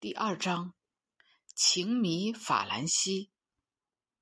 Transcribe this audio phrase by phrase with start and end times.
[0.00, 0.72] 第二章
[1.54, 3.30] 情迷法兰西。